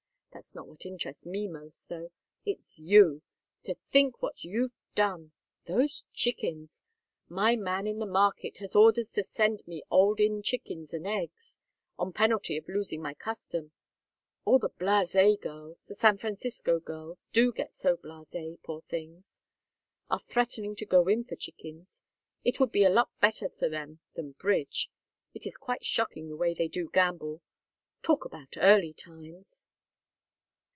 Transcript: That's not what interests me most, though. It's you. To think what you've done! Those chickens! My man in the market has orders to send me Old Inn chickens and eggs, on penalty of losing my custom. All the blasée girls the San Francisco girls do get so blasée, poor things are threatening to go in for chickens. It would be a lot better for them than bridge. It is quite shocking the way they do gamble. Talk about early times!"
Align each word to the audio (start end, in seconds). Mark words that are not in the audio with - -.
That's 0.33 0.55
not 0.55 0.65
what 0.67 0.85
interests 0.85 1.25
me 1.25 1.47
most, 1.47 1.89
though. 1.89 2.09
It's 2.45 2.79
you. 2.79 3.21
To 3.63 3.75
think 3.89 4.21
what 4.23 4.45
you've 4.45 4.73
done! 4.95 5.33
Those 5.65 6.05
chickens! 6.13 6.83
My 7.27 7.57
man 7.57 7.85
in 7.85 7.99
the 7.99 8.07
market 8.07 8.57
has 8.57 8.73
orders 8.75 9.11
to 9.11 9.23
send 9.23 9.61
me 9.67 9.83
Old 9.91 10.21
Inn 10.21 10.41
chickens 10.41 10.93
and 10.93 11.05
eggs, 11.05 11.57
on 11.99 12.13
penalty 12.13 12.57
of 12.57 12.67
losing 12.69 13.01
my 13.01 13.13
custom. 13.13 13.71
All 14.45 14.57
the 14.57 14.69
blasée 14.69 15.39
girls 15.39 15.83
the 15.87 15.93
San 15.93 16.17
Francisco 16.17 16.79
girls 16.79 17.27
do 17.33 17.51
get 17.51 17.75
so 17.75 17.97
blasée, 17.97 18.57
poor 18.63 18.81
things 18.83 19.41
are 20.09 20.17
threatening 20.19 20.75
to 20.77 20.85
go 20.85 21.07
in 21.09 21.23
for 21.25 21.35
chickens. 21.35 22.01
It 22.45 22.57
would 22.59 22.71
be 22.71 22.85
a 22.85 22.89
lot 22.89 23.09
better 23.19 23.49
for 23.49 23.67
them 23.69 23.99
than 24.15 24.31
bridge. 24.31 24.89
It 25.35 25.45
is 25.45 25.57
quite 25.57 25.85
shocking 25.85 26.29
the 26.29 26.37
way 26.37 26.53
they 26.53 26.69
do 26.69 26.89
gamble. 26.91 27.41
Talk 28.01 28.23
about 28.25 28.55
early 28.57 28.93
times!" 28.93 29.65